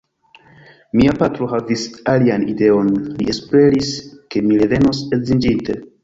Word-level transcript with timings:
Mia 0.99 1.11
patro 1.17 1.49
havis 1.51 1.83
alian 2.13 2.45
ideon: 2.53 2.89
li 3.19 3.27
esperis, 3.33 3.91
ke 4.33 4.41
mi 4.47 4.57
revenos 4.63 5.03
edziĝinte. 5.19 5.77